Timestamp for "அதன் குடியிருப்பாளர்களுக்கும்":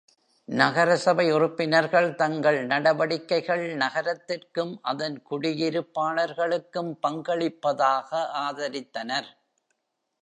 4.81-6.91